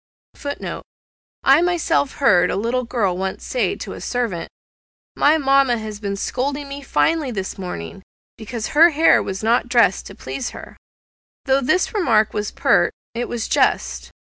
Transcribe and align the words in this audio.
(*Footnote. 0.33 0.81
I 1.43 1.61
myself 1.61 2.13
heard 2.13 2.49
a 2.49 2.55
little 2.55 2.85
girl 2.85 3.15
once 3.15 3.43
say 3.45 3.75
to 3.75 3.93
a 3.93 4.01
servant, 4.01 4.49
"My 5.15 5.37
mamma 5.37 5.77
has 5.77 5.99
been 5.99 6.15
scolding 6.15 6.67
me 6.67 6.81
finely 6.81 7.29
this 7.29 7.59
morning, 7.59 8.01
because 8.35 8.69
her 8.69 8.89
hair 8.89 9.21
was 9.21 9.43
not 9.43 9.69
dressed 9.69 10.07
to 10.07 10.15
please 10.15 10.49
her." 10.57 10.75
Though 11.45 11.61
this 11.61 11.93
remark 11.93 12.33
was 12.33 12.49
pert, 12.49 12.91
it 13.13 13.29
was 13.29 13.47
just. 13.47 14.09